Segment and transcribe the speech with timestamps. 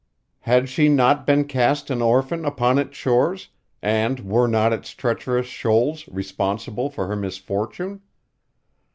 [0.39, 3.49] Had she not been cast an orphan upon its shores,
[3.83, 8.01] and were not its treacherous shoals responsible for her misfortune?